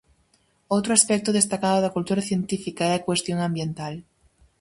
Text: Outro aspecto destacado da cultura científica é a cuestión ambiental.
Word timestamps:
Outro 0.75 0.91
aspecto 0.97 1.35
destacado 1.39 1.79
da 1.81 1.93
cultura 1.95 2.25
científica 2.29 2.83
é 2.91 2.93
a 2.95 3.05
cuestión 3.07 3.37
ambiental. 3.47 3.93